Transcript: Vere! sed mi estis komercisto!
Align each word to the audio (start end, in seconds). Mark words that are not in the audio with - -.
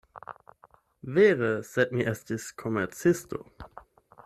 Vere! 1.17 1.51
sed 1.73 1.93
mi 1.99 2.09
estis 2.13 2.49
komercisto! 2.65 3.45